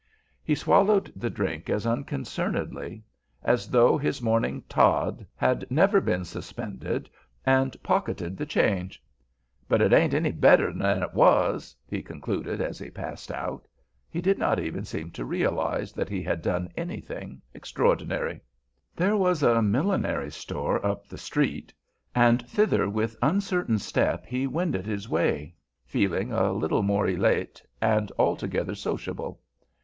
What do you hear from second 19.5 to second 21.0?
millinery store